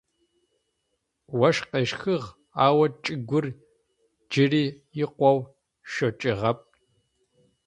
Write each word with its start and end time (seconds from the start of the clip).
Ощх 1.47 1.63
къещхыгъ, 1.71 2.27
ау 2.65 2.81
чӏыгур 3.03 3.45
джыри 4.29 4.63
икъоу 5.03 5.37
шъокӏыгъэп. 5.91 6.59